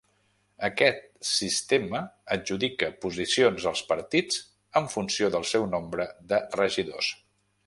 [0.67, 2.01] Aquest sistema
[2.37, 4.41] adjudica posicions als partits
[4.83, 7.17] en funció del seu nombre de regidors.